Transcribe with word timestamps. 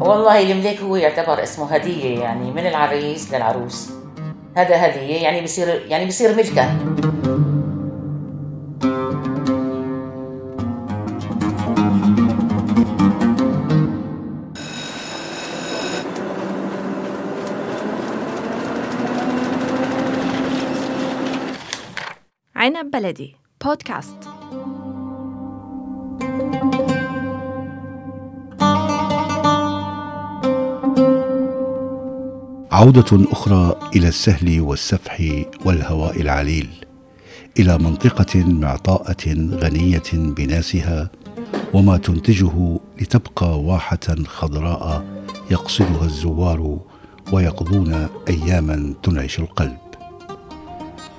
والله 0.00 0.52
الملاك 0.52 0.80
هو 0.80 0.96
يعتبر 0.96 1.42
اسمه 1.42 1.74
هدية 1.74 2.20
يعني 2.20 2.50
من 2.50 2.66
العريس 2.66 3.34
للعروس. 3.34 3.90
هذا 4.56 4.86
هدية 4.86 5.22
يعني 5.22 5.40
بصير 5.40 5.86
يعني 5.86 6.06
بصير 6.06 6.36
ملكة. 6.36 6.76
عنب 22.56 22.90
بلدي 22.90 23.36
بودكاست. 23.64 24.39
عودة 32.72 33.32
أخرى 33.32 33.90
إلى 33.96 34.08
السهل 34.08 34.60
والسفح 34.60 35.22
والهواء 35.64 36.20
العليل 36.20 36.68
إلى 37.58 37.78
منطقة 37.78 38.44
معطاءة 38.44 39.28
غنية 39.34 40.02
بناسها 40.12 41.10
وما 41.74 41.96
تنتجه 41.96 42.78
لتبقى 43.00 43.60
واحة 43.60 43.98
خضراء 44.26 45.04
يقصدها 45.50 46.04
الزوار 46.04 46.78
ويقضون 47.32 48.06
أياما 48.28 48.94
تنعش 49.02 49.38
القلب. 49.38 49.78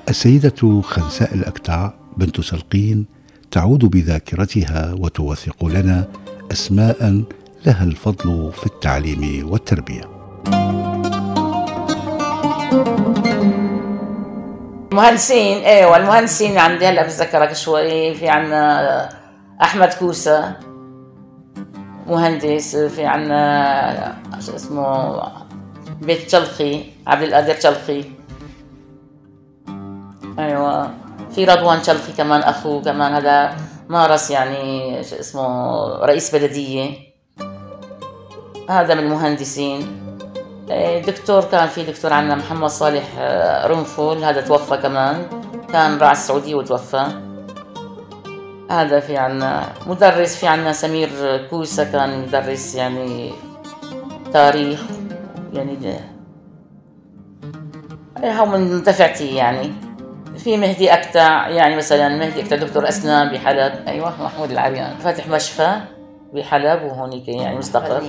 السيدة 0.09 0.81
خنساء 0.81 1.33
الأكتع 1.35 1.91
بنت 2.17 2.41
سلقين 2.41 3.05
تعود 3.51 3.85
بذاكرتها 3.85 4.93
وتوثق 4.99 5.65
لنا 5.65 6.07
أسماء 6.51 7.23
لها 7.65 7.83
الفضل 7.83 8.51
في 8.53 8.65
التعليم 8.65 9.49
والتربية. 9.51 10.21
مهندسين 14.93 15.57
أيوه 15.57 15.97
المهندسين 15.97 16.57
عندي 16.57 16.87
هلا 16.87 17.03
بتذكرك 17.03 17.53
شوي 17.53 18.15
في 18.15 18.29
عنا 18.29 19.09
أحمد 19.61 19.93
كوسة 19.93 20.55
مهندس 22.07 22.75
في 22.75 23.05
عنا 23.05 24.15
شو 24.39 24.55
اسمه 24.55 25.21
بيت 26.01 26.27
تشلخي 26.27 26.85
عبد 27.07 27.23
القادر 27.23 27.53
تشلخي. 27.53 28.03
أيوه 30.39 30.91
في 31.35 31.45
رضوان 31.45 31.81
تشلخي 31.81 32.13
كمان 32.13 32.41
اخوه 32.41 32.81
كمان 32.81 33.13
هذا 33.13 33.55
مارس 33.89 34.31
يعني 34.31 35.03
شو 35.03 35.15
اسمه 35.15 35.77
رئيس 36.05 36.35
بلدية. 36.35 36.91
هذا 38.69 38.93
من 38.93 39.03
المهندسين. 39.03 40.01
دكتور 41.07 41.43
كان 41.43 41.67
في 41.67 41.83
دكتور 41.83 42.13
عندنا 42.13 42.35
محمد 42.35 42.69
صالح 42.69 43.03
آه، 43.19 43.67
رنفول 43.67 44.23
هذا 44.23 44.41
توفى 44.41 44.77
كمان. 44.77 45.25
كان 45.73 45.97
راعي 45.97 46.11
السعودية 46.11 46.55
وتوفى. 46.55 47.05
هذا 48.71 48.99
في 48.99 49.17
عنا 49.17 49.63
مدرس 49.87 50.35
في 50.35 50.47
عنا 50.47 50.73
سمير 50.73 51.09
كوسة 51.49 51.91
كان 51.91 52.21
مدرس 52.21 52.75
يعني 52.75 53.31
تاريخ 54.33 54.81
يعني 55.53 55.77
هو 58.23 58.45
من 58.45 58.83
دفعتي 58.83 59.35
يعني. 59.35 59.71
في 60.37 60.57
مهدي 60.57 60.93
أكتع 60.93 61.49
يعني 61.49 61.75
مثلا 61.75 62.09
مهدي 62.09 62.41
أكتع 62.41 62.55
دكتور 62.55 62.89
أسنان 62.89 63.33
بحلب. 63.33 63.73
أيوة 63.87 64.23
محمود 64.23 64.51
العريان. 64.51 64.97
فاتح 64.97 65.27
مشفى 65.27 65.81
بحلب 66.33 66.83
وهونيك 66.83 67.27
يعني 67.27 67.57
مستقر. 67.57 68.03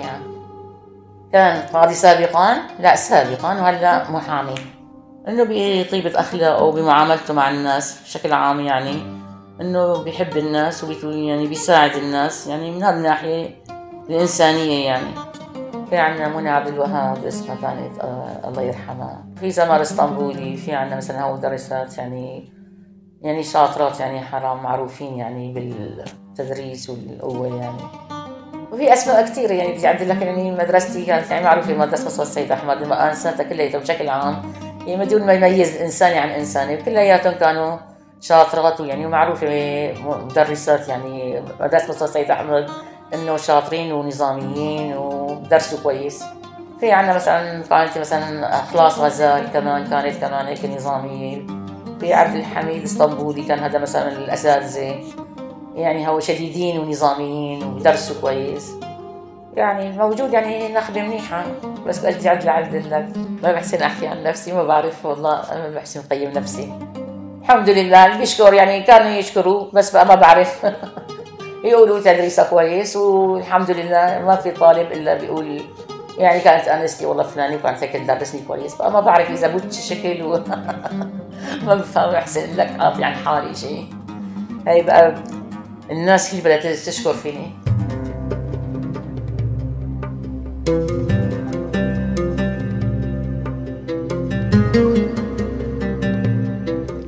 كان 1.32 1.62
قاضي 1.62 1.94
سابقا 1.94 2.56
لا 2.80 2.96
سابقا 2.96 3.48
وهلا 3.48 4.10
محامي 4.10 4.54
إنه 5.28 5.44
بطيبة 5.44 6.20
اخلاقه 6.20 6.64
وبمعاملته 6.64 7.34
مع 7.34 7.50
الناس 7.50 8.02
بشكل 8.02 8.32
عام 8.32 8.60
يعني. 8.60 9.22
إنه 9.60 10.02
بيحب 10.02 10.36
الناس 10.36 10.84
ويعني 10.84 11.46
بيساعد 11.46 11.96
الناس 11.96 12.46
يعني 12.46 12.70
من 12.70 12.82
هذه 12.82 12.94
الناحية 12.94 13.62
الإنسانية 14.10 14.84
يعني. 14.86 15.14
في 15.90 15.96
عندنا 15.96 16.28
منى 16.28 16.50
عبد 16.50 16.66
الوهاب 16.66 17.24
اسمها 17.24 17.56
كانت 17.56 17.98
آه 17.98 18.48
الله 18.48 18.62
يرحمها. 18.62 19.24
في 19.40 19.50
زمر 19.50 19.82
إسطنبولي 19.82 20.56
في 20.56 20.72
عندنا 20.72 20.96
مثلا 20.96 21.22
هو 21.22 21.36
مدرسات 21.36 21.98
يعني 21.98 22.52
يعني 23.22 23.42
شاطرات 23.42 24.00
يعني 24.00 24.20
حرام 24.20 24.62
معروفين 24.62 25.14
يعني 25.18 25.52
بالتدريس 25.52 26.90
والقوة 26.90 27.46
يعني. 27.46 27.82
وفي 28.72 28.92
أسماء 28.92 29.24
كثيره 29.24 29.52
يعني 29.52 29.72
بدي 29.72 29.86
اعدل 29.86 30.08
لك 30.08 30.22
يعني 30.22 30.50
مدرستي 30.50 31.04
كانت 31.04 31.30
يعني 31.30 31.44
معروفة 31.44 31.74
مدرسة 31.74 32.06
مصر 32.06 32.22
السيد 32.22 32.52
أحمد 32.52 32.82
انسانتها 32.82 33.44
كلياتها 33.44 33.78
بشكل 33.78 34.08
عام. 34.08 34.42
يعني 34.86 35.04
بدون 35.04 35.26
ما 35.26 35.32
يميز 35.32 35.76
إنساني 35.76 36.18
عن 36.18 36.28
إنساني 36.28 36.76
كلياتهم 36.76 37.32
كانوا 37.32 37.76
شاطرات 38.20 38.80
ويعني 38.80 39.06
ومعروفة 39.06 39.46
مدرسات 40.04 40.88
يعني 40.88 41.42
مدرسة 41.60 41.88
مصر 41.88 42.04
السيد 42.04 42.30
أحمد 42.30 42.70
إنه 43.14 43.36
شاطرين 43.36 43.92
ونظاميين 43.92 44.96
ودرسوا 44.96 45.78
كويس. 45.82 46.24
في 46.80 46.92
عندنا 46.92 47.14
مثلا 47.14 47.62
كانت 47.62 47.98
مثلا 47.98 48.56
أخلاص 48.56 48.98
غزال 48.98 49.52
كمان 49.52 49.86
كانت 49.90 50.16
كمان 50.16 50.46
هيك 50.46 50.64
نظاميه 50.64 51.46
في 52.00 52.14
عبد 52.14 52.34
الحميد 52.34 52.82
إسطنبولي 52.82 53.42
كان 53.42 53.58
هذا 53.58 53.78
مثلا 53.78 54.08
الأساتذة. 54.08 54.94
يعني 55.74 56.08
هو 56.08 56.20
شديدين 56.20 56.78
ونظاميين 56.78 57.62
ودرسوا 57.64 58.20
كويس. 58.20 58.72
يعني 59.56 59.98
موجود 59.98 60.32
يعني 60.32 60.72
نخبة 60.72 61.02
منيحة 61.02 61.44
بس 61.86 61.98
بدي 61.98 62.28
أعدل 62.28 62.90
لك. 62.90 63.08
ما 63.42 63.52
بحسن 63.52 63.82
أحكي 63.82 64.06
عن 64.06 64.22
نفسي 64.22 64.52
ما 64.52 64.62
بعرف 64.64 65.06
والله 65.06 65.52
أنا 65.52 65.68
ما 65.68 65.74
بحسن 65.74 66.00
قيم 66.00 66.30
نفسي. 66.30 66.72
الحمد 67.42 67.70
لله 67.70 68.06
اللي 68.06 68.18
بيشكر 68.18 68.54
يعني 68.54 68.82
كانوا 68.82 69.10
يشكروا 69.10 69.66
بس 69.72 69.92
بقى 69.92 70.06
ما 70.06 70.14
بعرف. 70.14 70.66
يقولوا 71.64 72.00
تدريسها 72.00 72.44
كويس 72.44 72.96
والحمد 72.96 73.70
لله 73.70 74.22
ما 74.26 74.36
في 74.36 74.50
طالب 74.50 74.92
إلا 74.92 75.14
بيقول 75.14 75.60
يعني 76.18 76.40
كانت 76.40 76.68
انستي 76.68 77.06
والله 77.06 77.22
فلاني 77.22 77.56
وكانت 77.56 77.82
هيك 77.82 77.92
تدرسني 77.92 78.40
كويس. 78.48 78.74
بقى 78.74 78.92
ما 78.92 79.00
بعرف 79.00 79.30
إذا 79.30 79.48
بوتش 79.48 79.80
شكل 79.80 80.22
و... 80.22 80.30
ما 81.66 81.74
بفهم 81.74 82.14
أحسن 82.14 82.56
لك 82.56 82.70
أعطي 82.80 83.04
عن 83.04 83.14
حالي 83.14 83.54
شيء. 83.54 83.86
هي 84.66 84.82
بقى 84.82 85.14
الناس 85.92 86.34
هي 86.34 86.40
بدأت 86.40 86.76
تشكر 86.76 87.14
فيني. 87.14 87.52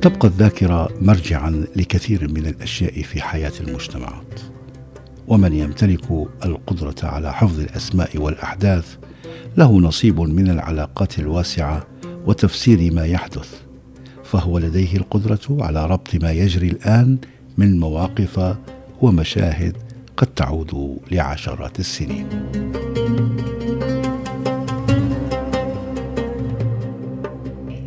تبقى 0.01 0.27
الذاكرة 0.27 0.89
مرجعا 1.01 1.65
لكثير 1.75 2.27
من 2.27 2.45
الأشياء 2.45 3.01
في 3.01 3.21
حياة 3.21 3.51
المجتمعات. 3.59 4.39
ومن 5.27 5.53
يمتلك 5.53 6.11
القدرة 6.45 6.95
على 7.03 7.33
حفظ 7.33 7.59
الأسماء 7.59 8.17
والأحداث 8.17 8.95
له 9.57 9.79
نصيب 9.79 10.19
من 10.19 10.49
العلاقات 10.49 11.19
الواسعة 11.19 11.87
وتفسير 12.25 12.93
ما 12.93 13.05
يحدث. 13.05 13.61
فهو 14.23 14.59
لديه 14.59 14.97
القدرة 14.97 15.39
على 15.49 15.85
ربط 15.85 16.15
ما 16.15 16.31
يجري 16.31 16.67
الآن 16.67 17.17
من 17.57 17.79
مواقف 17.79 18.55
ومشاهد 19.01 19.77
قد 20.17 20.27
تعود 20.27 20.97
لعشرات 21.11 21.79
السنين. 21.79 22.29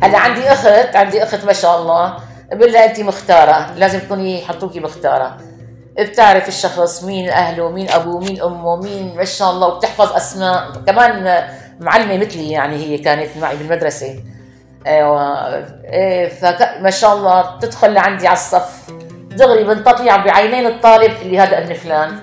أنا 0.03 0.17
عندي 0.17 0.51
أخت 0.51 0.95
عندي 0.95 1.23
أخت 1.23 1.45
ما 1.45 1.53
شاء 1.53 1.81
الله. 1.81 2.13
بقول 2.51 2.73
لها 2.73 2.85
انت 2.85 2.99
مختارة 2.99 3.73
لازم 3.75 3.99
تكوني 3.99 4.41
يحطوكي 4.41 4.79
مختارة. 4.79 5.37
بتعرف 5.99 6.47
الشخص 6.47 7.03
مين 7.03 7.29
أهله 7.29 7.71
مين 7.71 7.89
أبوه 7.89 8.19
مين 8.19 8.41
أمه 8.41 8.75
مين 8.75 9.15
ما 9.15 9.25
شاء 9.25 9.51
الله 9.51 9.67
وبتحفظ 9.67 10.13
أسماء. 10.13 10.71
كمان 10.87 11.43
معلمة 11.79 12.17
مثلي 12.17 12.51
يعني 12.51 12.75
هي 12.75 12.97
كانت 12.97 13.37
معي 13.41 13.57
بالمدرسة. 13.57 14.23
أيوه. 14.87 15.47
إيه 15.83 16.29
فما 16.29 16.89
شاء 16.89 17.15
الله 17.15 17.59
تدخل 17.59 17.93
لعندي 17.93 18.27
على 18.27 18.37
الصف. 18.37 18.98
دغري 19.29 19.63
بنتطلع 19.63 20.15
بعينين 20.15 20.67
الطالب 20.67 21.11
اللي 21.21 21.39
هذا 21.39 21.57
ابن 21.57 21.73
فلان. 21.73 22.19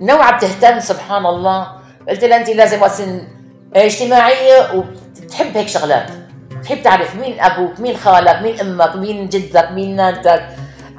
نوعا 0.00 0.30
بتهتم 0.30 0.80
سبحان 0.80 1.26
الله. 1.26 1.66
قلت 2.08 2.24
لها 2.24 2.36
أنت 2.36 2.50
لازم 2.50 2.82
وسن 2.82 3.28
اجتماعية 3.74 4.72
وبتحب 4.74 5.56
هيك 5.56 5.68
شغلات. 5.68 6.10
بتحب 6.50 6.82
تعرف 6.82 7.16
مين 7.16 7.40
أبوك 7.40 7.80
مين 7.80 7.96
خالك 7.96 8.42
مين 8.42 8.60
أمك 8.60 8.96
مين 8.96 9.28
جدك 9.28 9.70
مين 9.70 9.96
نانتك. 9.96 10.48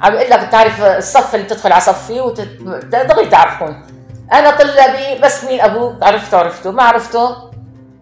عم 0.00 0.12
بقول 0.12 0.30
لك 0.30 0.48
تعرف 0.52 0.82
الصف 0.82 1.34
اللي 1.34 1.46
بتدخل 1.46 1.72
على 1.72 1.80
صفي 1.80 2.20
ودغري 2.20 3.26
تعرفهم. 3.26 3.86
أنا 4.32 4.50
طلابي 4.50 5.20
بس 5.22 5.44
مين 5.44 5.60
أبوك؟ 5.60 6.02
عرفته 6.02 6.38
عرفته. 6.38 6.70
ما 6.70 6.82
عرفته؟ 6.82 7.36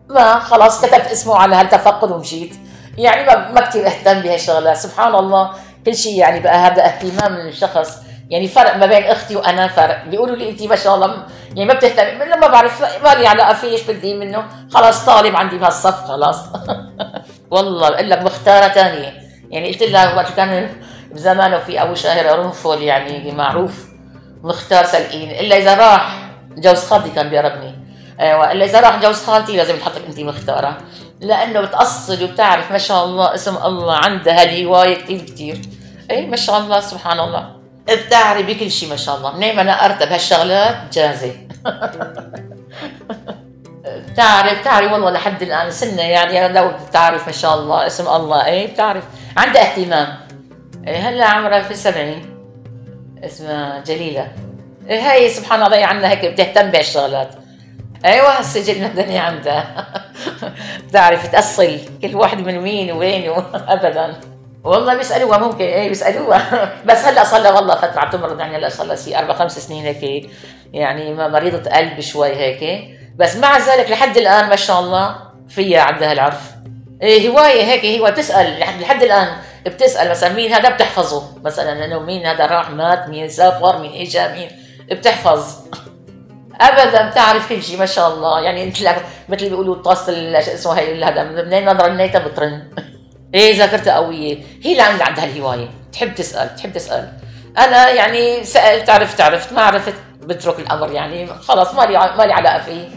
ما. 0.09 0.39
خلاص 0.39 0.85
كتبت 0.85 1.07
اسمه 1.13 1.37
على 1.37 1.57
هالتفقد 1.57 2.11
ومشيت. 2.11 2.55
يعني 2.99 3.53
ما 3.53 3.61
كثير 3.61 3.87
أهتم 3.87 4.21
بهالشغلات. 4.21 4.77
سبحان 4.77 5.15
الله. 5.15 5.51
كل 5.87 5.95
شيء 5.97 6.19
يعني 6.19 6.41
بقى 6.41 6.57
هذا 6.57 6.85
اهتمام 6.85 7.33
من 7.33 7.49
الشخص. 7.49 7.99
يعني 8.31 8.49
فرق 8.49 8.77
ما 8.77 8.87
بين 8.87 9.05
أختي 9.05 9.37
وأنا 9.37 9.69
فرق. 9.69 10.05
بيقولوا 10.05 10.37
لي 10.37 10.51
انت 10.51 10.63
ما 10.63 10.77
شاء 10.77 10.95
الله 10.95 11.25
يعني 11.57 11.65
ما 11.65 11.75
بتهتمي. 11.75 12.25
لما 12.25 12.47
بعرف 12.47 12.83
ما 13.05 13.15
لي 13.15 13.27
علاقة 13.27 13.55
فيه 13.55 13.69
إيش 13.69 13.83
بدي 13.83 14.15
منه؟ 14.15 14.45
خلاص 14.71 15.07
طالب 15.07 15.37
عندي 15.37 15.59
بهالصف 15.59 16.05
خلاص. 16.05 16.37
والله 17.51 17.91
بقول 17.91 18.11
لك 18.11 18.23
مختارة 18.23 18.69
ثانية 18.69 19.13
يعني 19.51 19.69
قلت 19.69 19.83
لها 19.83 20.15
وقت 20.17 20.37
كان 20.37 20.69
بزمانه 21.13 21.59
في 21.59 21.83
أبو 21.83 21.95
شاهر 21.95 22.27
قرنفل 22.27 22.83
يعني 22.83 23.33
معروف. 23.33 23.85
مختار 24.43 24.85
سلقين 24.85 25.31
إلا 25.31 25.57
إذا 25.57 25.75
راح 25.75 26.31
جوز 26.57 26.85
خالتي 26.85 27.11
كان 27.11 27.29
بيقربني 27.29 27.75
أيوه 28.21 28.53
إلا 28.53 28.65
إذا 28.65 28.81
راح 28.81 29.03
جوز 29.03 29.25
خالتي 29.25 29.57
لازم 29.57 29.77
تحطك 29.77 30.03
انت 30.09 30.21
مختارة. 30.21 30.79
لأنه 31.21 31.61
بتاصل 31.61 32.25
وبتعرف 32.25 32.73
ما 32.73 32.79
شاء 32.79 33.05
الله 33.05 33.35
اسم 33.35 33.57
الله 33.57 33.95
عندها 33.95 34.43
هالهواية 34.43 34.95
كثير 34.95 35.21
كثير 35.21 35.61
اي 36.11 36.27
ما 36.27 36.37
شاء 36.37 36.59
الله 36.59 36.81
سبحان 36.81 37.21
الله. 37.21 37.57
بتعرف 37.89 38.47
بكل 38.47 38.71
شيء 38.71 38.89
ما 38.89 38.97
شاء 38.97 39.17
الله. 39.17 39.37
منين 39.37 39.57
ما 39.57 39.63
أنا 39.63 39.85
أرتب 39.85 40.13
هالشغلات 40.13 40.77
جاهزة. 40.93 41.33
بتعرف 43.85 44.61
بتعرف 44.61 44.93
والله 44.93 45.11
لحد 45.11 45.43
الآن 45.43 45.71
سنة 45.71 46.03
يعني 46.03 46.55
لو 46.55 46.71
بتعرف 46.89 47.27
ما 47.27 47.33
شاء 47.33 47.55
الله 47.55 47.87
اسم 47.87 48.09
الله 48.09 48.47
اي 48.47 48.67
بتعرف. 48.67 49.05
عندها 49.37 49.63
اهتمام. 49.63 50.19
إيه 50.89 51.09
هلأ 51.09 51.25
عمرها 51.27 51.63
في 51.63 51.71
السبعين. 51.71 52.37
اسمها 53.25 53.81
جليلة. 53.81 54.29
إيه 54.89 55.11
هاي 55.11 55.29
سبحان 55.29 55.63
الله 55.63 55.87
عندنا 55.87 56.11
هيك 56.11 56.25
بتهتم 56.25 56.71
بهالشغلات. 56.71 57.31
أيوه 58.05 58.41
السجل 58.41 58.77
المدني 58.85 59.19
عندها 59.19 59.87
بتعرف 60.89 61.27
تأصل. 61.33 61.79
كل 62.03 62.17
واحد 62.17 62.39
من 62.39 62.61
مين 62.61 62.93
وين 62.93 63.31
ابدا. 63.75 64.21
والله 64.65 64.95
بيسألوها 64.95 65.39
ممكن. 65.39 65.65
إيه 65.65 65.89
بيسألوها. 65.89 66.73
بس 66.89 66.99
هلأ 67.05 67.25
صار 67.25 67.41
لها 67.41 67.51
والله 67.53 67.75
فترة 67.75 68.01
عم 68.01 68.11
تمرض 68.11 68.41
يعني 68.41 68.57
هلأ 68.57 68.69
صار 68.69 68.87
لها 68.87 68.97
شي 68.97 69.19
أربع 69.19 69.35
خمس 69.35 69.59
سنين 69.59 69.85
هيك. 69.85 70.31
يعني 70.73 71.15
مريضة 71.15 71.71
قلب 71.71 72.01
شوي 72.01 72.37
هيك. 72.37 72.89
بس 73.17 73.37
مع 73.37 73.59
ذلك 73.59 73.91
لحد 73.91 74.17
الآن 74.17 74.49
ما 74.49 74.57
شاء 74.57 74.81
الله 74.81 75.17
فيها 75.49 75.81
عندها 75.81 76.13
العرف. 76.13 76.41
إيه 77.03 77.29
هواية 77.29 77.65
هيك 77.65 78.01
هو 78.01 78.11
بتسأل. 78.11 78.61
لحد 78.81 79.03
الآن 79.03 79.29
بتسأل 79.67 80.11
مثلا 80.11 80.33
مين 80.33 80.53
هذا؟ 80.53 80.69
بتحفظه. 80.71 81.23
مثلا 81.45 81.85
إنه 81.85 81.99
مين 81.99 82.27
هذا؟ 82.27 82.47
راح 82.47 82.71
مات 82.71 83.09
مين 83.09 83.29
سافر 83.29 83.79
مين 83.79 83.93
اجى 84.01 84.29
مين؟ 84.29 84.51
بتحفظ. 84.91 85.57
أبدا 86.61 87.11
بتعرف 87.11 87.49
كل 87.49 87.63
شيء 87.63 87.79
ما 87.79 87.87
شاء 87.87 88.09
الله. 88.09 88.41
يعني 88.41 88.67
مثل 88.67 88.89
مثل 89.29 89.49
بيقولوا 89.49 89.83
طاسه 89.83 90.39
اسمه 90.39 90.79
هي 90.79 91.05
هذا 91.05 91.23
منين 91.23 91.65
ما 91.65 91.73
رنيتها 91.73 92.19
بترن 92.19 92.63
إيه 93.35 93.59
ذاكرتها 93.59 93.95
قوية. 93.95 94.39
هي 94.63 94.73
اللي 94.73 94.83
عندها 94.83 95.25
الهوايه 95.25 95.69
تحب 95.93 96.15
تسأل 96.15 96.57
تحب 96.57 96.73
تسأل. 96.73 97.13
أنا 97.59 97.91
يعني 97.91 98.45
سألت 98.45 98.91
عرفت 98.91 99.21
عرفت. 99.21 99.53
ما 99.53 99.63
عرفت 99.63 99.95
بترك 100.21 100.59
الأمر 100.59 100.93
يعني. 100.93 101.27
خلاص 101.27 101.75
ما 101.75 101.83
لي 101.83 101.99
ما 102.19 102.23
لي 102.23 102.33
علاقة 102.33 102.59
فيه. 102.59 102.89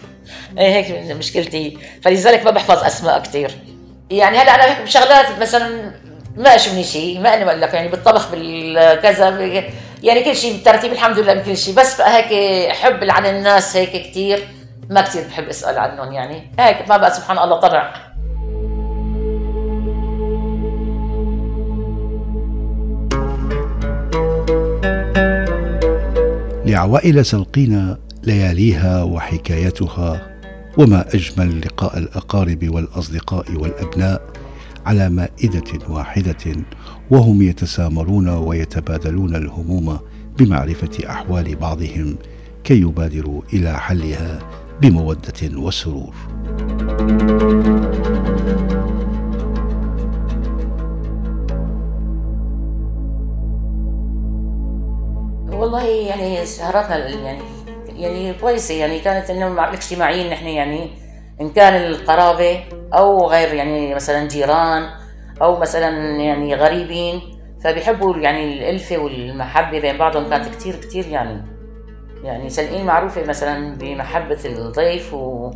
إيه 0.58 0.74
هيك 0.74 1.16
مشكلتي. 1.18 1.78
فلذلك 2.04 2.46
ما 2.46 2.52
بحفظ 2.52 2.84
أسماء 2.84 3.20
كثير 3.20 3.52
يعني 4.12 4.38
هلا 4.38 4.56
أنا 4.56 4.84
بشغلات 4.84 5.40
مثلا 5.42 5.92
ما 6.38 6.56
اشمني 6.56 6.84
شيء 6.84 7.20
ما 7.20 7.34
أنا 7.34 7.46
بقول 7.46 7.62
لك 7.62 7.74
يعني 7.74 7.88
بالطبخ 7.88 8.32
بالكذا 8.32 9.30
يعني 10.04 10.24
كل 10.24 10.36
شيء 10.36 10.54
بالترتيب 10.54 10.92
الحمد 10.92 11.20
لله 11.20 11.34
بكل 11.34 11.58
شيء 11.58 11.76
بس 11.76 12.02
هيك 12.02 12.72
حب 12.72 13.04
عن 13.10 13.26
الناس 13.26 13.78
هيك 13.78 14.10
كثير 14.10 14.48
ما 14.90 15.02
كثير 15.02 15.24
بحب 15.28 15.44
أسأل 15.44 15.78
عنهم 15.78 16.14
يعني 16.14 16.52
هيك 16.60 16.90
ما 16.90 16.98
بقى 16.98 17.12
سبحان 17.12 17.38
الله 17.38 17.60
طبع 17.60 17.94
لعوائل 26.66 27.26
سلقينا 27.26 27.98
لياليها 28.24 29.04
وحكايتها 29.04 30.22
وما 30.78 31.06
أجمل 31.14 31.62
لقاء 31.62 31.98
الأقارب 31.98 32.70
والأصدقاء 32.76 33.46
والأبناء. 33.52 34.22
على 34.86 35.10
مائدة 35.10 35.90
واحدة 35.90 36.56
وهم 37.12 37.42
يتسامرون 37.42 38.30
ويتبادلون 38.30 39.36
الهموم 39.36 40.00
بمعرفة 40.38 41.10
أحوال 41.10 41.56
بعضهم 41.56 42.16
كي 42.64 42.82
يبادروا 42.82 43.42
إلى 43.54 43.80
حلها 43.80 44.40
بمودة 44.82 45.58
وسرور. 45.58 46.14
والله 55.50 55.84
يعني 55.84 56.46
سهراتنا 56.46 57.10
يعني 57.10 57.42
يعني 57.88 58.34
كويسة 58.34 58.74
يعني 58.74 59.00
كانت 59.00 59.30
إنه 59.30 59.50
مع 59.50 59.70
الاجتماعيين 59.70 60.30
نحن 60.30 60.48
يعني 60.48 61.03
إن 61.42 61.50
كان 61.50 61.74
القرابة 61.74 62.64
أو 62.94 63.28
غير 63.28 63.54
يعني 63.54 63.96
مثلا 63.96 64.28
جيران 64.28 64.90
أو 65.42 65.60
مثلا 65.60 65.90
يعني 66.22 66.56
غريبين 66.56 67.22
فبيحبوا 67.64 68.18
يعني 68.18 68.54
الألفة 68.54 68.98
والمحبة 68.98 69.80
بين 69.80 69.98
بعضهم. 69.98 70.30
كانت 70.30 70.56
كثير 70.56 70.76
كثير 70.76 71.08
يعني 71.08 71.42
يعني 72.24 72.50
سلقين 72.50 72.86
معروفة 72.86 73.26
مثلا 73.26 73.76
بمحبة 73.76 74.40
الضيف 74.46 75.14
و 75.14 75.52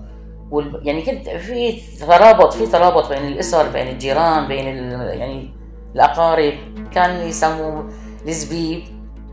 وال... 0.51 0.81
يعني 0.83 1.01
كنت 1.01 1.29
في 1.29 1.81
ترابط 1.99 2.53
في 2.53 2.65
ترابط 2.65 3.09
بين 3.09 3.27
الأسر 3.27 3.69
بين 3.69 3.87
الجيران 3.87 4.47
بين 4.47 4.77
ال... 4.77 5.19
يعني 5.19 5.49
الأقارب. 5.95 6.53
كان 6.91 7.27
يسموه 7.27 7.89
الزبيب 8.27 8.83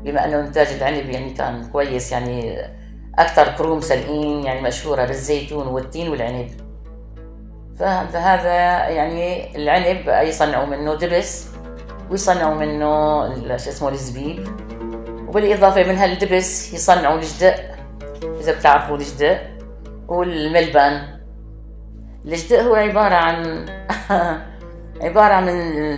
بما 0.05 0.25
أنه 0.25 0.41
إنتاج 0.41 0.67
العنب 0.67 1.11
يعني 1.11 1.31
كان 1.31 1.64
كويس 1.64 2.12
يعني. 2.12 2.56
أكثر 3.19 3.49
كروم 3.59 3.81
سلقين 3.81 4.45
يعني 4.45 4.61
مشهورة 4.61 5.05
بالزيتون 5.05 5.67
والتين 5.67 6.09
والعنب. 6.09 6.51
فهذا 7.79 8.89
يعني 8.89 9.57
العنب 9.57 10.29
يصنعوا 10.29 10.67
منه 10.67 10.95
دبس 10.95 11.47
ويصنعوا 12.11 12.55
منه 12.55 13.57
شو 13.57 13.71
اسمه 13.71 13.89
الزبيب. 13.89 14.49
وبالإضافة 15.29 15.83
من 15.83 15.97
هالدبس 15.97 16.75
يصنعوا 16.75 17.19
الجدق 17.19 17.55
إذا 18.41 18.53
بتعرفوا 18.53 18.97
الجدق 18.97 19.41
والملبن. 20.09 21.03
الجدق 22.25 22.61
هو 22.61 22.75
عبارة 22.75 23.15
عن 23.15 23.67
عبارة 25.07 25.33
عن 25.35 25.47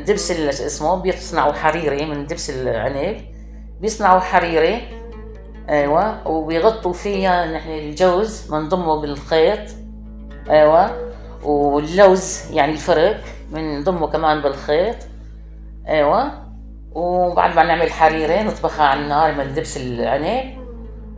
دبس 0.07 0.33
شو 0.33 0.67
اسمه 0.67 0.95
بيصنعوا 0.95 1.53
حريري 1.53 2.07
من 2.07 2.27
دبس 2.27 2.51
العنب. 2.51 3.21
بيصنعوا 3.81 4.21
حريري 4.21 4.96
أيوه. 5.71 6.29
وبيغطوا 6.29 6.93
فيها 6.93 7.47
نحن 7.47 7.71
الجوز 7.71 8.41
بنضمه 8.51 9.01
بالخيط. 9.01 9.61
أيوه. 10.51 10.91
واللوز 11.45 12.41
يعني 12.53 12.73
الفرق 12.73 13.21
بنضمه 13.51 14.07
كمان 14.07 14.43
بالخيط. 14.43 14.97
أيوه. 15.89 16.31
وبعد 16.93 17.57
ما 17.57 17.63
نعمل 17.63 17.91
حريرة 17.91 18.43
نطبخها 18.43 18.87
على 18.87 19.01
النار 19.01 19.33
من 19.35 19.55
دبس 19.55 19.77
العنب. 19.77 20.67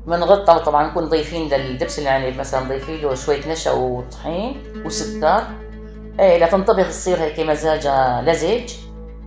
بنغطها 0.06 0.58
طبعا 0.58 0.86
نكون 0.86 1.04
ضيفين 1.04 1.48
للدبس 1.48 1.98
العنب 1.98 2.36
مثلا 2.36 2.68
ضيفين 2.68 3.02
له 3.02 3.14
شوية 3.14 3.52
نشا 3.52 3.72
وطحين 3.72 4.62
وسكر. 4.86 5.42
إيه 6.20 6.44
لتنطبخ 6.44 6.88
تصير 6.88 7.18
هيك 7.18 7.40
مزاجها 7.40 8.22
لزج. 8.26 8.74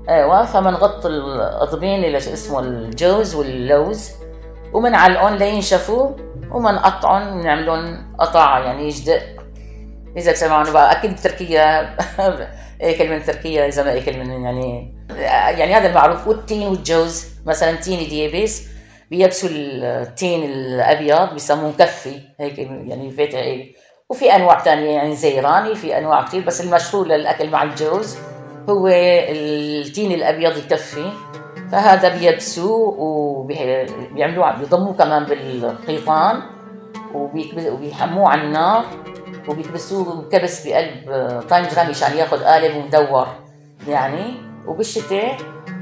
أيوه. 0.10 0.46
فبنغطي 0.46 1.08
القضبين 1.08 2.04
اللي 2.04 2.18
اسمه 2.18 2.60
الجوز 2.60 3.36
واللوز. 3.36 4.10
ومنعلقهم 4.74 5.36
لينشفوا 5.36 6.10
ومنقطعهم 6.51 7.40
ونعملهم 7.40 8.13
قطع 8.20 8.60
يعني 8.60 8.88
يجدق 8.88 9.22
إذا 10.18 10.34
سمعوا 10.34 10.72
بقى 10.72 10.92
أكيد 10.92 11.13
بتركيا 11.13 11.96
أكل 12.82 13.10
من 13.10 13.24
تركيا 13.24 13.68
إذا 13.68 13.84
ما 13.84 13.98
أكل 13.98 14.20
من 14.20 14.44
يعني 14.44 14.96
يعني 15.60 15.75
هذا 15.75 15.90
المعروف. 15.90 16.28
والتين 16.28 16.68
والجوز 16.68 17.25
مثلا 17.46 17.72
تين 17.72 18.10
ديابيس 18.10 18.68
بيبسوا 19.12 19.50
التين 19.51 20.44
الأبيض 20.44 21.34
بيسموه 21.34 21.70
مكفي 21.70 22.20
هيك 22.40 22.58
يعني 22.58 23.12
فاتح 23.12 23.66
وفي 24.10 24.36
أنواع 24.36 24.60
ثانية 24.60 24.90
يعني 24.90 25.16
زيراني 25.16 25.75
في 25.75 25.98
أنواع 25.98 26.24
كثير 26.25 26.44
بس 26.46 26.62
المشهور 26.62 27.08
للأكل 27.08 27.50
مع 27.50 27.63
الجوز 27.63 28.18
هو 28.70 28.88
التين 28.88 30.12
الأبيض 30.12 30.58
يكفي 30.58 31.12
فهذا 31.72 32.10
بيبسوه 32.18 32.96
وبيعملوه 33.00 34.58
بيضموه 34.58 34.94
كمان 34.94 35.24
بالقيطان 35.24 36.42
وبيحموه 37.13 38.30
على 38.30 38.42
النار 38.42 38.86
وبيكبسوه 39.48 40.30
كبس 40.32 40.68
بقلب 40.68 41.06
طنجرة 41.50 41.84
مشان 41.90 42.18
ياخذ 42.18 42.44
قالب 42.44 42.75
ومدور 42.75 43.28
يعني. 43.88 44.34
وبالشتاء 44.68 45.38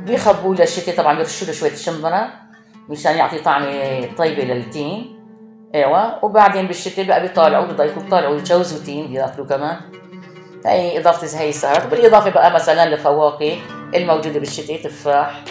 بيخبوه 0.06 0.56
للشتاء 0.56 0.96
طبعا 0.98 1.14
بيرشوا 1.14 1.48
له 1.48 1.54
شوية 1.54 1.76
شمبره 1.76 2.30
مشان 2.90 3.18
يعطي 3.18 3.40
طعمه 3.40 4.06
طيبة 4.18 4.44
للتين. 4.44 5.20
أيوه. 5.76 6.26
وبعدين 6.26 6.68
بالشتاء 6.68 7.06
بقى 7.06 7.22
بيطالعوا 7.22 7.66
بيضيفوا 7.66 8.02
بيطالعوا 8.04 8.40
جوز 8.40 8.82
وتين 8.82 9.08
بياكلوا 9.08 9.46
كمان. 9.48 9.78
هي 10.66 11.00
إضافة 11.00 11.40
هي 11.40 11.50
السهرات 11.50 11.88
بالإضافة 11.88 12.30
بقى 12.30 12.54
مثلا 12.54 12.90
للفواكه 12.90 13.58
الموجودة 13.96 14.40
بالشتاء 14.40 14.84
تفاح 14.84 15.44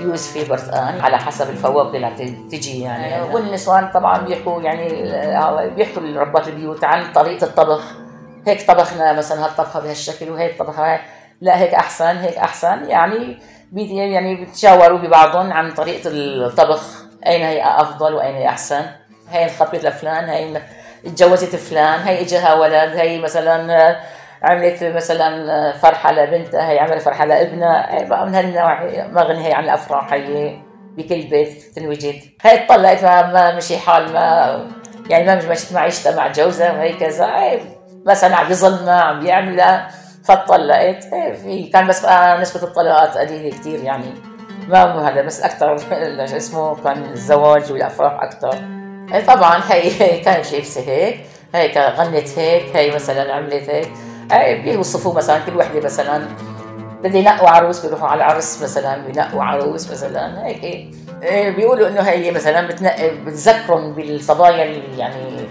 يوسفي 0.00 0.44
برتقان 0.44 1.00
على 1.00 1.18
حسب 1.18 1.50
الفواكه 1.50 1.96
اللي 1.96 2.48
تجي 2.50 2.80
يعني. 2.80 3.14
أيوة. 3.14 3.34
والنسوان 3.34 3.90
طبعا 3.94 4.18
بيحكوا 4.18 4.62
يعني 4.62 5.10
آه، 5.12 5.66
بيحكوا 5.66 6.02
ربات 6.02 6.48
البيوت 6.48 6.84
عن 6.84 7.12
طريقة 7.12 7.44
الطبخ. 7.44 7.82
هيك 8.46 8.66
طبخنا 8.68 9.12
مثلا 9.12 9.44
هالطبخة 9.44 9.80
بهالشكل 9.80 10.30
وهيك 10.30 10.58
طبخة. 10.58 11.00
لا 11.40 11.58
هيك 11.58 11.74
أحسن 11.74 12.16
هيك 12.16 12.36
أحسن. 12.36 12.88
يعني 12.88 13.38
يعني 13.72 14.34
بيتشاوروا 14.34 14.98
ببعضهم 14.98 15.52
عن 15.52 15.72
طريقة 15.72 16.10
الطبخ. 16.10 17.02
أين 17.26 17.42
هي 17.42 17.62
أفضل 17.64 18.14
وأين 18.14 18.34
هي 18.34 18.48
أحسن؟ 18.48 18.82
هي 19.30 19.44
انخطبت 19.44 19.84
لفلان 19.84 20.28
هي 20.28 20.62
اتجوزت 21.06 21.56
فلان 21.56 22.00
هي 22.00 22.20
إجاها 22.20 22.54
ولد 22.54 22.96
هي 22.96 23.18
مثلا 23.18 23.96
عملت 24.42 24.84
مثلا 24.84 25.72
فرحة 25.72 26.12
لبنتها 26.12 26.70
هي 26.70 26.78
عملت 26.78 27.02
فرحة 27.02 27.24
لابنها 27.24 28.24
من 28.24 28.34
هالنوع 28.34 28.84
مغني 29.12 29.46
هي 29.46 29.52
عن 29.52 29.64
الأفراح 29.64 30.12
هي 30.12 30.56
بكل 30.96 31.22
بيت 31.22 31.62
تنوجد. 31.76 32.20
هي 32.42 32.66
طلعت 32.68 33.04
ما, 33.04 33.32
ما 33.32 33.56
مشي 33.56 33.78
حال 33.78 34.12
ما 34.12 34.68
يعني 35.10 35.26
ما 35.26 35.50
مشيت 35.50 35.72
معيشتها 35.72 36.16
مع 36.16 36.28
جوزها 36.28 36.72
وهي 36.72 36.92
كذا. 36.92 37.30
مثلا 38.06 38.36
عم 38.36 38.48
بيظلمها 38.48 39.00
عم 39.00 39.20
بيعملها 39.20 39.88
فطلقت 40.24 41.04
في 41.42 41.70
كان 41.72 41.86
بس 41.86 42.00
بقى 42.00 42.40
نسبة 42.40 42.62
الطلاقات 42.62 43.18
قليلة 43.18 43.50
كثير 43.50 43.84
يعني. 43.84 44.14
ما 44.68 45.08
هذا 45.08 45.22
بس 45.22 45.42
أكثر 45.42 45.74
اسمه 46.36 46.82
كان 46.82 47.04
الزواج 47.12 47.72
والأفراح 47.72 48.22
أكثر 48.22 48.54
طبعا 49.26 49.60
هي 49.68 50.18
كانت 50.20 50.52
لابسة 50.52 50.80
هيك. 50.80 51.20
هيك 51.54 51.78
غنت 51.78 52.38
هيك 52.38 52.76
هي 52.76 52.94
مثلا 52.94 53.34
عملت 53.34 53.70
هيك. 53.70 53.88
بيوصفوا 54.64 55.14
مثلا 55.14 55.38
كل 55.38 55.56
وحدة 55.56 55.80
مثلا 55.80 56.26
بدي 57.02 57.18
ينقوا 57.18 57.48
عروس 57.48 57.86
بيروحوا 57.86 58.08
على 58.08 58.24
العرس 58.24 58.62
مثلا 58.62 59.06
بينقوا 59.06 59.42
عروس 59.42 59.90
مثلا 59.90 60.46
هيك 60.46 60.64
إيه. 61.22 61.50
بيقولوا 61.50 61.88
إنه 61.88 62.00
هي 62.00 62.30
مثلا 62.30 62.66
بتنقي 62.66 63.10
بتذكرهم 63.10 63.94
بالصبايا 63.94 64.82
يعني 64.98 65.48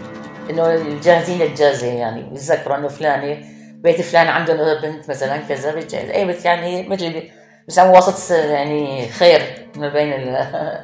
إنه 0.50 0.74
الجاهزين 0.74 1.42
الجازه 1.42 1.88
يعني 1.88 2.24
بتذكروا 2.24 2.78
إنه 2.78 2.88
فلانة 2.88 3.38
بيت 3.84 4.02
فلان 4.02 4.28
عنده 4.28 4.80
بنت 4.82 5.10
مثلا 5.10 5.38
كذا 5.38 5.76
بتجهز 5.76 6.10
اي 6.10 6.26
بس 6.26 6.46
يعني 6.46 6.88
مثل 6.88 7.24
بسموه 7.68 7.98
وسط 7.98 8.32
يعني 8.32 9.10
خير 9.10 9.42
ما 9.76 9.90
بين 9.90 10.14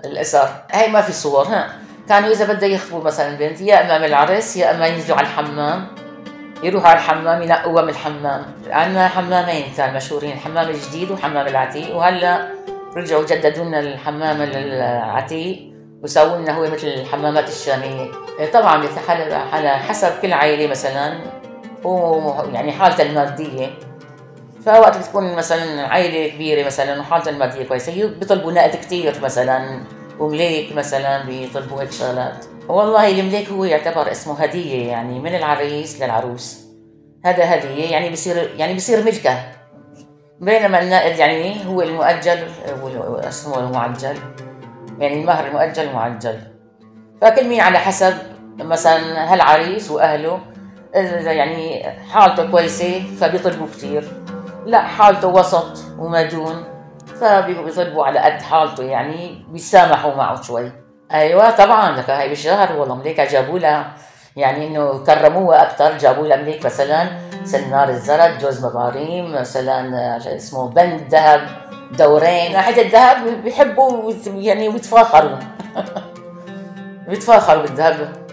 الأسر. 0.05 0.49
هي 0.71 0.87
ما 0.87 1.01
في 1.01 1.11
صور 1.11 1.43
ها. 1.43 1.67
كانوا 2.09 2.29
إذا 2.31 2.53
بده 2.53 2.67
يخطبوا 2.67 3.03
مثلا 3.03 3.35
بنت 3.37 3.61
يا 3.61 3.85
امام 3.85 4.03
العرس 4.03 4.57
يا 4.57 4.71
إما 4.71 4.87
ينزلوا 4.87 5.17
على 5.17 5.27
الحمام. 5.27 5.87
يروحوا 6.63 6.89
على 6.89 6.97
الحمام 6.99 7.41
ينقوها 7.41 7.81
من 7.81 7.89
الحمام. 7.89 8.45
عندنا 8.69 9.07
حمامين 9.07 9.65
كان 9.77 9.93
مشهورين 9.93 10.31
الحمام 10.31 10.69
الجديد 10.69 11.11
وحمام 11.11 11.47
العتيق. 11.47 11.95
وهلا 11.95 12.47
رجعوا 12.97 13.25
جددوا 13.25 13.65
لنا 13.65 13.79
الحمام 13.79 14.41
العتيق 14.41 15.71
وسووا 16.03 16.37
لنا 16.37 16.57
هو 16.57 16.61
مثل 16.61 16.87
الحمامات 16.87 17.49
الشامية. 17.49 18.07
إيه، 18.39 18.51
طبعا 18.51 18.87
على 19.53 19.69
حسب 19.69 20.11
كل 20.21 20.33
عائلة 20.33 20.67
مثلا. 20.67 21.13
ويعني 21.83 22.71
حالتها 22.71 23.03
المادية. 23.03 23.69
فوقت 24.65 24.97
بتكون 24.97 25.35
مثلا 25.35 25.87
عائلة 25.87 26.35
كبيرة 26.35 26.65
مثلا 26.65 26.99
وحالتها 26.99 27.31
المادية 27.31 27.63
كويسة 27.63 28.07
بيطلبوا 28.07 28.51
نقد 28.51 28.75
كثير 28.75 29.13
مثلا 29.23 29.79
ومليك 30.19 30.75
مثلا 30.75 31.23
بيطلبوا 31.23 31.81
هيك 31.81 31.91
شغلات. 31.91 32.45
والله 32.69 33.19
المليك 33.19 33.49
هو 33.49 33.63
يعتبر 33.63 34.11
اسمه 34.11 34.41
هدية 34.43 34.87
يعني 34.87 35.19
من 35.19 35.35
العريس 35.35 36.01
للعروس. 36.01 36.65
هذا 37.25 37.55
هدية 37.55 37.91
يعني 37.91 38.09
بصير 38.09 38.49
يعني 38.57 38.73
بصير 38.73 39.03
ملكة. 39.03 39.37
بينما 40.39 40.81
النائد 40.81 41.19
يعني 41.19 41.65
هو 41.67 41.81
المؤجل 41.81 42.47
اسمه 43.19 43.59
المعجل. 43.59 44.17
يعني 44.99 45.21
المهر 45.21 45.47
المؤجل 45.47 45.93
معجل 45.93 46.39
فكل 47.21 47.47
مين 47.47 47.61
على 47.61 47.79
حسب 47.79 48.13
مثلا 48.59 49.33
هالعريس 49.33 49.91
وأهله 49.91 50.39
إذا 50.95 51.31
يعني 51.31 51.83
حالته 52.11 52.51
كويسة 52.51 53.03
فبيطلبوا 53.19 53.67
كثير 53.67 54.11
لا 54.65 54.81
حالته 54.81 55.27
وسط 55.27 55.77
ومدون 55.99 56.63
فبيطلبوا 57.21 58.05
على 58.05 58.19
قد 58.19 58.41
حالته 58.41 58.83
يعني 58.83 59.45
بيسامحوا 59.51 60.15
معه 60.15 60.41
شوي. 60.41 60.84
أيوه 61.11 61.49
طبعا 61.51 62.01
بالشهر 62.27 62.79
والله 62.79 62.95
مليكة 62.95 63.25
جابوا 63.25 63.59
لها 63.59 63.95
يعني 64.35 64.67
إنه 64.67 65.03
كرموها 65.03 65.63
أكثر 65.63 65.97
جابوا 65.97 66.27
لها 66.27 66.37
مليك 66.37 66.65
مثلا 66.65 67.09
سنار 67.43 67.89
الزرد 67.89 68.39
جوز 68.39 68.65
مباريم 68.65 69.31
مثلا 69.31 70.17
اسمه 70.35 70.69
بند 70.69 71.01
ذهب 71.09 71.47
دورين 71.97 72.51
ناحيه 72.51 72.81
الذهب 72.81 73.43
بيحبوا 73.43 74.13
يعني 74.27 74.69
ويتفاخروا. 74.69 75.39
بيتفاخروا 77.09 77.61
بالذهب. 77.61 78.25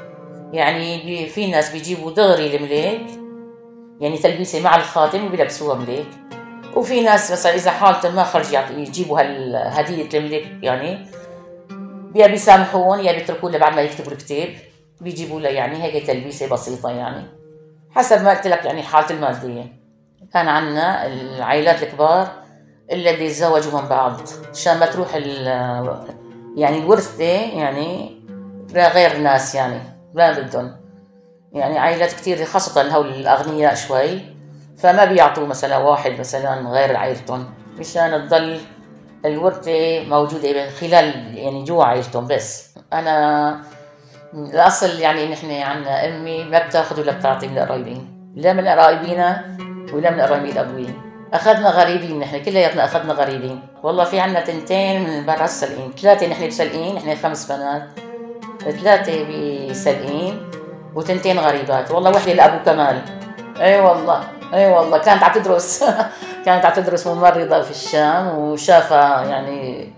يعني 0.52 1.26
في 1.26 1.50
ناس 1.50 1.70
بيجيبوا 1.70 2.10
دغري 2.10 2.56
المليك 2.56 3.06
يعني 4.00 4.18
تلبيسة 4.18 4.60
مع 4.60 4.76
الخاتم 4.76 5.26
وبيلبسوها 5.26 5.74
مليك 5.74 6.06
وفي 6.76 7.00
ناس 7.00 7.32
مثلا 7.32 7.54
إذا 7.54 7.70
حالتهم 7.70 8.14
ما 8.14 8.24
خرج 8.24 8.46
يجيبوا 8.76 9.20
هالهديه 9.20 10.18
الملك 10.18 10.46
يعني 10.62 11.06
يا 12.14 12.26
بيسامحون 12.26 13.00
يا 13.00 13.12
بيتركوا 13.12 13.50
له 13.50 13.58
بعد 13.58 13.74
ما 13.74 13.82
يكتبوا 13.82 14.12
الكتاب 14.12 14.48
بيجيبوا 15.00 15.40
له 15.40 15.48
يعني 15.48 15.82
هيك 15.82 16.06
تلبيسة 16.06 16.48
بسيطة 16.48 16.90
يعني. 16.90 17.26
حسب 17.90 18.22
ما 18.22 18.30
قلت 18.30 18.46
لك 18.46 18.64
يعني 18.64 18.82
حالته 18.82 19.12
المادية. 19.12 19.82
كان 20.32 20.48
عندنا 20.48 21.06
العائلات 21.06 21.82
الكبار 21.82 22.28
اللي 22.90 23.16
بيتزوجوا 23.16 23.80
من 23.80 23.88
بعض. 23.88 24.20
عشان 24.50 24.78
ما 24.78 24.86
تروح 24.86 25.14
يعني 26.56 26.78
الورثة 26.78 27.24
يعني 27.58 28.20
غير 28.74 29.18
ناس 29.18 29.54
يعني 29.54 29.78
ما 30.14 30.32
بدهم. 30.32 30.76
يعني 31.52 31.78
عائلات 31.78 32.12
كثير 32.12 32.44
خاصة 32.44 32.96
هول 32.96 33.08
الأغنياء 33.08 33.74
شوي. 33.74 34.20
فما 34.78 35.04
بيعطوا 35.04 35.46
مثلا 35.46 35.76
واحد 35.76 36.20
مثلا 36.20 36.70
غير 36.70 36.96
عائلتهم. 36.96 37.54
مشان 37.78 38.28
تضل 38.28 38.60
الورثة 39.24 40.04
موجودة 40.04 40.70
خلال 40.70 41.38
يعني 41.38 41.64
جوا 41.64 41.84
عائلتهم 41.84 42.26
بس. 42.26 42.74
أنا 42.92 43.58
الأصل 44.34 45.00
يعني 45.00 45.28
نحن 45.28 45.50
عنا 45.50 46.08
أمي 46.08 46.44
ما 46.44 46.66
بتاخذ 46.66 47.00
ولا 47.00 47.12
بتعطي 47.12 47.48
من 47.48 47.58
القرايبين 47.58 48.32
لا 48.36 48.52
من 48.52 48.68
قرايبينا 48.68 49.56
ولا 49.92 50.10
من 50.10 50.20
قرايبين 50.20 50.52
الأبوين. 50.52 51.00
أخذنا 51.32 51.70
غريبين 51.70 52.18
نحن 52.18 52.42
كلياتنا 52.42 52.84
أخذنا 52.84 53.12
غريبين. 53.12 53.60
والله 53.82 54.04
في 54.04 54.20
عنا 54.20 54.40
تنتين 54.40 55.02
من 55.02 55.26
برا 55.26 55.44
السلقين. 55.44 55.92
ثلاثة 56.02 56.26
نحن 56.26 56.48
بسلقين 56.48 56.94
نحن 56.94 57.14
خمس 57.14 57.52
بنات. 57.52 57.82
ثلاثة 58.60 59.24
بسلقين 59.24 60.50
وتنتين 60.94 61.38
غريبات. 61.38 61.90
والله 61.90 62.10
وحدة 62.10 62.32
لأبو 62.32 62.64
كمال. 62.64 63.02
أي 63.60 63.74
أيوة 63.74 63.90
والله 63.90 64.20
أي 64.54 64.58
أيوة 64.58 64.80
والله 64.80 64.98
كانت 64.98 65.22
عم 65.22 65.32
تدرس. 65.32 65.84
كانت 66.46 66.64
عم 66.64 66.72
تدرس 66.72 67.06
ممرضة 67.06 67.62
في 67.62 67.70
الشام 67.70 68.38
وشافها 68.38 69.24
يعني 69.24 69.88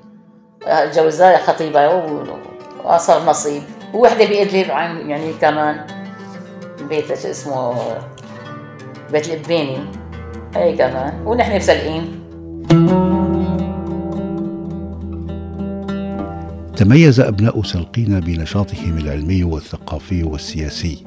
جوزها 0.68 1.38
خطيبة 1.38 1.88
وصار 2.84 3.24
نصيب. 3.24 3.62
ووحدة 3.94 4.24
بإدلب 4.24 4.70
عن 4.70 5.10
يعني 5.10 5.32
كمان 5.32 5.86
بيت 6.88 7.10
اسمه 7.10 7.74
بيت 9.12 9.28
الإبيني. 9.28 9.78
هي 10.54 10.76
كمان. 10.76 11.26
ونحن 11.26 11.58
بسلقين. 11.58 12.20
تميز 16.76 17.20
أبناء 17.20 17.62
سلقين 17.62 18.20
بنشاطهم 18.20 18.98
العلمي 18.98 19.44
والثقافي 19.44 20.22
والسياسي 20.22 21.06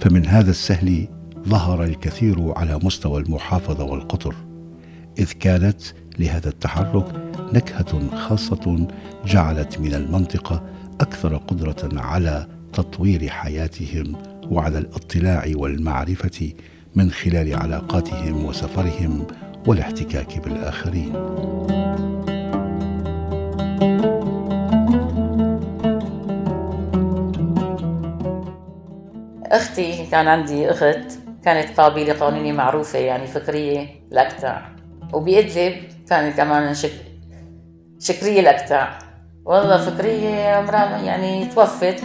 فمن 0.00 0.26
هذا 0.26 0.50
السهل 0.50 1.08
ظهر 1.48 1.84
الكثير 1.84 2.52
على 2.56 2.80
مستوى 2.82 3.20
المحافظة 3.20 3.84
والقطر. 3.84 4.34
إذ 5.18 5.32
كانت 5.32 5.82
لهذا 6.18 6.48
التحرك 6.48 7.06
نكهة 7.52 8.16
خاصة 8.16 8.88
جعلت 9.26 9.78
من 9.78 9.94
المنطقة 9.94 10.62
أكثر 11.00 11.36
قدرة 11.36 12.00
على 12.00 12.46
تطوير 12.72 13.28
حياتهم 13.28 14.16
وعلى 14.50 14.78
الاطلاع 14.78 15.52
والمعرفة 15.54 16.52
من 16.94 17.10
خلال 17.10 17.54
علاقاتهم 17.54 18.44
وسفرهم 18.44 19.26
والاحتكاك 19.66 20.38
بالآخرين. 20.38 21.12
أختي 29.46 30.06
كان 30.06 30.28
عندي 30.28 30.70
أخت 30.70 31.18
كانت 31.44 31.80
قابلة 31.80 32.12
قانونية 32.12 32.52
معروفة 32.52 32.98
يعني 32.98 33.26
فكرية 33.26 33.86
الأكتع 34.12 34.73
وبإدلب 35.12 35.74
كانت 36.08 36.36
كمان 36.36 36.74
شك... 36.74 36.92
شكرية 37.98 38.40
الأكتع 38.40 38.98
والله 39.44 39.78
فكرية 39.78 40.48
عمرها 40.48 40.98
يعني 40.98 41.46
توفت 41.46 42.00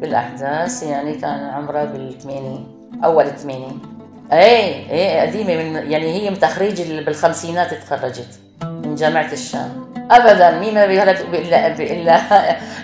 بالأحداث 0.00 0.82
يعني 0.82 1.14
كان 1.14 1.44
عمرها 1.44 1.84
بالثمانين 1.84 2.66
أول 3.04 3.24
الثمانين 3.24 3.94
إيه 4.32 4.90
إيه 4.90 5.20
قديمة 5.20 5.56
من 5.56 5.90
يعني 5.90 6.12
هي 6.12 6.30
من 6.30 6.38
تخريج 6.38 6.82
بالخمسينات 6.82 7.74
تخرجت 7.74 8.38
من 8.62 8.94
جامعة 8.94 9.32
الشام. 9.32 9.94
ابدا 10.10 10.58
مين 10.58 10.74
ما 10.74 10.86
بيولد 10.86 11.20
الا 11.34 11.66
الا 11.66 12.20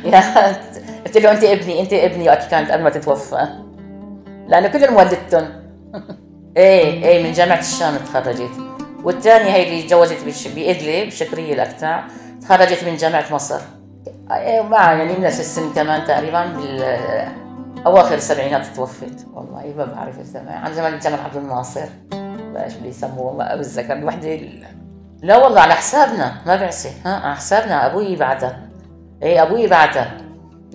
يا 0.04 0.56
قلت 1.06 1.18
له 1.18 1.32
أنت 1.32 1.44
ابني 1.44 1.80
أنت 1.80 1.92
ابني. 1.92 2.28
وقت 2.28 2.50
كانت 2.50 2.70
قبل 2.70 2.82
ما 2.82 2.90
تتوفى. 2.90 3.48
لأنه 4.48 4.68
كلهم 4.68 4.96
ولدتهم 4.96 5.48
إيه 6.56 7.04
إيه 7.04 7.24
من 7.24 7.32
جامعة 7.32 7.58
الشام 7.58 7.96
تخرجت. 7.96 8.50
والثانيه 9.04 9.50
هي 9.50 9.62
اللي 9.62 9.82
تجوزت 9.82 10.48
بإدلب 10.56 11.06
بشكريه 11.06 11.54
الاكتاع 11.54 12.04
تخرجت 12.42 12.84
من 12.84 12.96
جامعة 12.96 13.24
مصر. 13.30 13.60
مع 14.70 14.92
يعني 14.92 15.18
من 15.18 15.24
السن 15.24 15.72
كمان 15.72 16.06
تقريبا 16.06 16.44
بال 16.44 16.82
أواخر 17.86 18.14
السبعينات 18.14 18.66
توفت. 18.66 19.26
والله 19.34 19.74
ما 19.76 19.84
بعرف 19.84 20.18
الزمان 20.18 20.48
عن 20.48 20.74
زمان 20.74 21.00
زمن 21.00 21.18
عبد 21.18 21.36
الناصر. 21.36 21.86
باش 22.54 22.74
بيسموه 22.74 23.36
ما 23.36 23.56
بتذكر 23.56 23.92
الوحدة 23.92 24.40
لا 25.22 25.36
والله 25.36 25.60
على 25.60 25.74
حسابنا 25.74 26.34
ما 26.46 26.56
بعسي 26.56 26.92
ها 27.04 27.16
على 27.16 27.36
حسابنا 27.36 27.86
أبوي 27.86 28.16
بعتها 28.16 28.68
إيه 29.22 29.42
أبوي 29.42 29.66
بعتها 29.66 30.16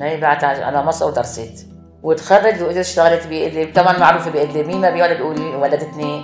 إيه 0.02 0.22
بعتها 0.22 0.66
على 0.66 0.84
مصر 0.84 1.08
ودرست. 1.08 1.68
وتخرج 2.04 2.64
وإذا 2.64 2.82
اشتغلت 2.82 3.28
بإدلب 3.28 3.70
كمان 3.74 4.00
معروفة 4.00 4.32
بإدلب. 4.32 4.68
مين 4.68 4.82
ما 4.82 4.90
بيولد 4.90 5.18
بيقول 5.18 5.56
ولدتني 5.56 6.24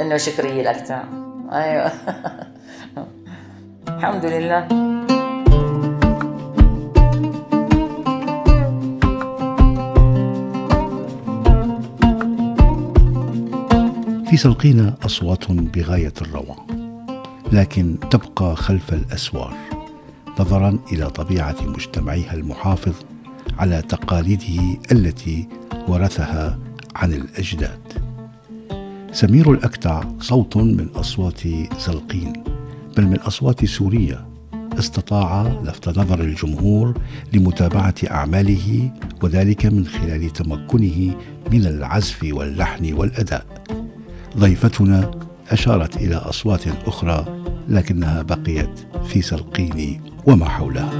إنه 0.00 0.16
شكرية 0.16 0.62
الاكتع 0.62 1.02
أيوه. 1.52 1.92
الحمد 3.88 4.24
لله. 4.24 4.68
في 14.30 14.36
سلقينا 14.36 14.94
أصوات 15.04 15.52
بغاية 15.52 16.12
الروعه 16.22 16.66
لكن 17.52 17.96
تبقى 18.10 18.56
خلف 18.56 18.92
الأسوار 18.92 19.54
نظرا 20.40 20.78
إلى 20.92 21.10
طبيعة 21.10 21.56
مجتمعها 21.62 22.34
المحافظ 22.34 22.94
على 23.58 23.82
تقاليده 23.82 24.78
التي 24.92 25.48
ورثها 25.88 26.58
عن 26.96 27.12
الأجداد. 27.12 27.81
سمير 29.12 29.52
الأكتع 29.52 30.02
صوت 30.20 30.56
من 30.56 30.88
أصوات 30.94 31.40
زلقين 31.78 32.32
بل 32.96 33.06
من 33.06 33.18
أصوات 33.18 33.64
سوريا 33.64 34.26
استطاع 34.78 35.60
لفت 35.64 35.88
نظر 35.88 36.20
الجمهور 36.20 36.94
لمتابعة 37.32 37.94
أعماله 38.10 38.90
وذلك 39.22 39.66
من 39.66 39.86
خلال 39.86 40.30
تمكنه 40.30 41.14
من 41.52 41.66
العزف 41.66 42.18
واللحن 42.32 42.92
والأداء. 42.92 43.46
ضيفتنا 44.38 45.10
أشارت 45.50 45.96
إلى 45.96 46.14
أصوات 46.14 46.62
أخرى 46.86 47.42
لكنها 47.68 48.22
بقيت 48.22 48.86
في 49.08 49.22
سلقين 49.22 50.00
وما 50.26 50.48
حولها. 50.48 50.90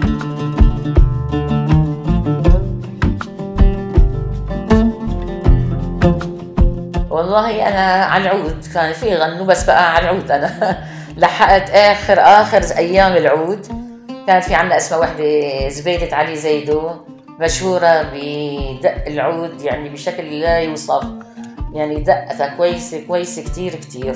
والله 7.22 7.68
أنا 7.68 8.04
على 8.04 8.24
العود 8.24 8.66
كان 8.74 8.92
في 8.92 9.14
غنوا 9.14 9.46
بس 9.46 9.64
بقى 9.64 9.94
على 9.94 10.10
العود 10.10 10.30
أنا. 10.30 10.78
لحقت 11.16 11.70
آخر 11.70 12.20
آخر 12.20 12.76
أيام 12.76 13.16
العود. 13.16 13.66
كانت 14.26 14.44
في 14.44 14.54
عنا 14.54 14.76
اسمها 14.76 15.00
وحدة 15.00 15.68
زبيدة 15.68 16.16
علي 16.16 16.36
زيدو 16.36 16.90
مشهورة 17.40 18.02
بدق 18.02 19.06
العود 19.06 19.60
يعني 19.60 19.88
بشكل 19.88 20.40
لا 20.40 20.58
يوصف. 20.58 21.04
يعني 21.72 22.00
دقتها 22.00 22.54
كويسة 22.56 23.06
كويسة 23.06 23.44
كتير 23.44 23.74
كتير. 23.74 24.14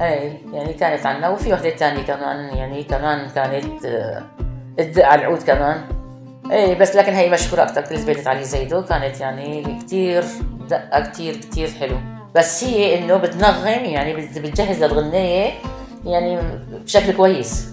اي 0.00 0.32
يعني 0.52 0.72
كانت 0.72 1.06
عنا. 1.06 1.28
وفي 1.28 1.52
وحدة 1.52 1.70
تانية 1.70 2.02
كمان 2.02 2.56
يعني 2.56 2.84
كمان 2.84 3.28
كانت 3.28 3.84
آه، 3.84 4.22
تدق 4.78 5.06
على 5.06 5.20
العود 5.20 5.42
كمان. 5.42 5.80
اي 6.52 6.74
بس 6.74 6.96
لكن 6.96 7.12
هي 7.12 7.30
مشهورة 7.30 7.62
أكثر 7.62 7.80
كل 7.82 7.96
زبيدة 7.98 8.30
علي 8.30 8.44
زيدو. 8.44 8.82
كانت 8.82 9.20
يعني 9.20 9.78
كتير 9.82 10.24
دقة 10.70 11.00
كتير 11.00 11.36
كتير 11.36 11.70
حلو. 11.80 11.96
بس 12.34 12.64
هي 12.64 12.98
إنه 12.98 13.16
بتنغم 13.16 13.84
يعني 13.84 14.14
بتجهز 14.14 14.84
للغنية 14.84 15.50
يعني 16.04 16.38
بشكل 16.84 17.12
كويس. 17.12 17.66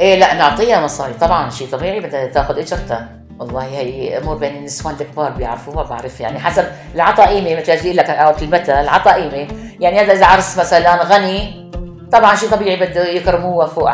إيه 0.00 0.18
لا 0.18 0.34
نعطيها 0.34 0.84
مصاري. 0.84 1.12
طبعا 1.20 1.50
شيء 1.50 1.68
طبيعي 1.68 2.00
بدها 2.00 2.26
تاخذ 2.26 2.58
اجرتها 2.58 3.08
والله 3.38 3.64
هي 3.64 4.18
أمور 4.18 4.36
بين 4.36 4.56
النسوان 4.56 4.94
الكبار 5.00 5.30
بيعرفوها 5.30 5.82
بعرف 5.82 6.20
يعني 6.20 6.38
حسب 6.38 6.64
العطا 6.94 7.26
قيمه 7.26 7.60
مثل 7.60 7.82
بيقول 7.82 7.96
لك 7.96 8.10
أو 8.10 8.34
المثل 8.42 8.72
العطا 8.72 9.12
قيمه 9.12 9.48
يعني 9.80 10.00
هذا 10.00 10.12
إذا 10.12 10.26
عرس 10.26 10.58
مثلا 10.58 11.02
غني 11.02 11.70
طبعا 12.12 12.34
شيء 12.34 12.48
طبيعي 12.48 12.76
بده 12.76 13.08
يكرموها 13.08 13.66
فوق 13.66 13.90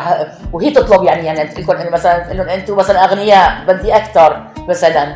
وهي 0.53 0.71
تطلب 0.71 1.03
يعني 1.03 1.25
يعني 1.25 1.43
لكم 1.43 1.93
مثلا 1.93 2.19
تقول 2.19 2.37
لهم 2.37 2.49
أنتم 2.49 2.75
مثلا 2.75 3.05
أغنياء 3.05 3.65
بدي 3.67 3.95
أكثر 3.95 4.47
مثلا. 4.69 5.15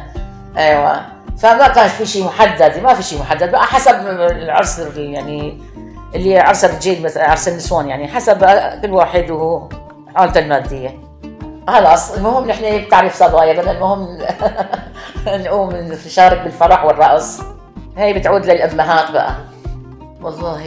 أيوه. 0.57 1.01
فما 1.41 1.67
كان 1.67 1.87
في 1.87 2.05
شيء 2.05 2.25
محدد 2.25 2.79
ما 2.83 2.93
في 2.93 3.03
شيء 3.03 3.19
محدد 3.19 3.51
بقى 3.51 3.63
حسب 3.63 3.95
العرس 4.07 4.79
يعني 4.95 5.57
اللي 6.15 6.39
عرس 6.39 6.65
الرجال 6.65 7.01
مثلا 7.03 7.29
عرس 7.29 7.47
النسوان 7.47 7.87
يعني 7.87 8.07
حسب 8.07 8.45
كل 8.81 8.91
واحد 8.91 9.31
وهو 9.31 9.69
حالته 10.15 10.39
المادية. 10.39 10.99
خلاص 11.67 12.11
المهم 12.11 12.47
نحن 12.47 12.77
بتعرف 12.77 13.15
صبايا 13.15 13.53
بدنا 13.53 13.71
المهم 13.71 14.17
نقوم 15.43 15.75
نشارك 15.75 16.41
بالفرح 16.41 16.85
والرقص. 16.85 17.41
هي 17.97 18.13
بتعود 18.13 18.45
للأمهات 18.45 19.11
بقى. 19.11 19.35
والله 20.21 20.63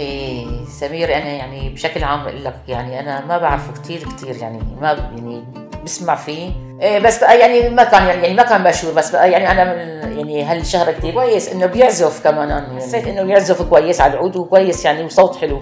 سمير 0.69 1.17
أنا 1.17 1.29
يعني 1.29 1.69
بشكل 1.69 2.05
عام 2.05 2.21
أقول 2.21 2.45
لك 2.45 2.55
يعني 2.69 3.01
أنا 3.01 3.25
ما 3.25 3.39
بعرفه 3.39 3.73
كثير 3.73 4.05
كثير 4.05 4.37
يعني 4.37 4.61
ما 4.81 4.93
يعني 4.93 5.45
بسمع 5.85 6.15
فيه. 6.15 6.51
إيه 6.81 6.99
بس 6.99 7.19
بقى 7.21 7.39
يعني 7.39 7.69
ما 7.69 7.85
كان 7.85 8.07
يعني 8.07 8.35
ما 8.35 8.43
كان 8.43 8.63
مشهور 8.65 8.95
بس 8.95 9.11
بقى 9.11 9.31
يعني 9.31 9.51
أنا 9.51 9.65
من 9.65 10.19
يعني 10.19 10.45
هالشهر 10.45 10.93
كثير 10.93 11.15
كويس 11.15 11.53
إنه 11.53 11.67
بيعزف 11.67 12.25
كمان. 12.25 12.49
يعني 12.49 12.77
حسيت 12.77 13.07
إنه 13.07 13.23
بيعزف 13.23 13.63
كويس 13.63 14.01
على 14.01 14.13
العود 14.13 14.37
وكويس 14.37 14.85
يعني 14.85 15.05
وصوت 15.05 15.37
حلو. 15.37 15.61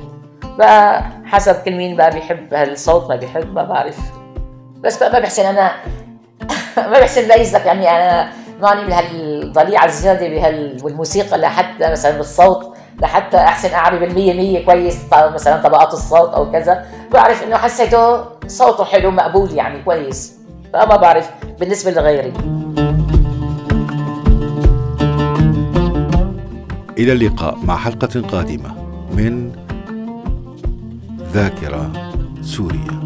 بقى 0.59 1.03
حسب 1.25 1.55
كل 1.55 1.75
مين 1.77 1.97
بقى 1.97 2.11
بيحب 2.11 2.55
هالصوت 2.55 3.09
ما 3.09 3.17
بيحب 3.17 3.55
ما 3.55 3.63
بعرف. 3.63 3.99
بس 4.81 4.99
بقى 4.99 5.13
ما 5.13 5.19
بحسن 5.19 5.45
أنا 5.47 5.73
ما 6.91 7.01
بحسن 7.01 7.29
لك 7.29 7.67
يعني 7.67 7.91
أنا 7.91 8.29
ماني 8.61 8.85
بهالضليعة 8.85 9.85
الزيادة 9.85 10.29
بهال 10.29 10.79
والموسيقى 10.83 11.39
لحتى 11.39 11.91
مثلا 11.91 12.17
بالصوت 12.17 12.77
لحتى 13.03 13.37
أحسن 13.37 13.75
أعرف 13.75 14.01
بالمية 14.01 14.33
مية 14.35 14.65
كويس 14.65 14.99
مثلا 15.13 15.63
طبقات 15.63 15.93
الصوت 15.93 16.35
أو 16.35 16.53
كذا. 16.53 16.85
بعرف 17.11 17.43
إنه 17.43 17.57
حسيته 17.57 18.25
صوته 18.53 18.85
حلو 18.85 19.11
مقبول 19.11 19.53
يعني 19.53 19.83
كويس. 19.83 20.37
فما 20.73 20.97
بعرف 20.97 21.31
بالنسبة 21.61 21.91
لغيري. 21.91 22.33
إلى 26.99 27.13
اللقاء 27.13 27.59
مع 27.65 27.77
حلقة 27.77 28.21
قادمة 28.21 28.75
من 29.17 29.53
ذاكرة 31.33 31.93
سوريا 32.43 33.01